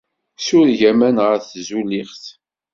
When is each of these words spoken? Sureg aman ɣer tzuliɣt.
Sureg 0.45 0.81
aman 0.89 1.17
ɣer 1.25 1.35
tzuliɣt. 1.39 2.23